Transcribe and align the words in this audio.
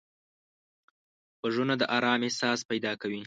غوږونه 1.39 1.73
د 1.81 1.83
آرام 1.97 2.21
احساس 2.27 2.59
پیدا 2.69 2.91
کوي 3.01 3.19